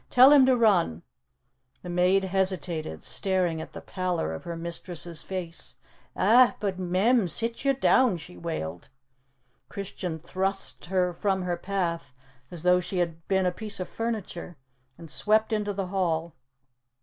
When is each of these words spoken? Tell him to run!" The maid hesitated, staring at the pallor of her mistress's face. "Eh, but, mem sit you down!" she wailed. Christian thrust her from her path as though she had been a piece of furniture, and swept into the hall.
Tell 0.09 0.31
him 0.31 0.47
to 0.47 0.57
run!" 0.57 1.03
The 1.83 1.89
maid 1.91 2.23
hesitated, 2.23 3.03
staring 3.03 3.61
at 3.61 3.73
the 3.73 3.81
pallor 3.81 4.33
of 4.33 4.45
her 4.45 4.55
mistress's 4.57 5.21
face. 5.21 5.75
"Eh, 6.15 6.53
but, 6.59 6.79
mem 6.79 7.27
sit 7.27 7.63
you 7.63 7.75
down!" 7.75 8.17
she 8.17 8.35
wailed. 8.35 8.89
Christian 9.69 10.17
thrust 10.17 10.85
her 10.87 11.13
from 11.13 11.43
her 11.43 11.55
path 11.55 12.13
as 12.49 12.63
though 12.63 12.79
she 12.79 12.97
had 12.97 13.27
been 13.27 13.45
a 13.45 13.51
piece 13.51 13.79
of 13.79 13.87
furniture, 13.89 14.57
and 14.97 15.07
swept 15.11 15.53
into 15.53 15.71
the 15.71 15.85
hall. 15.93 16.33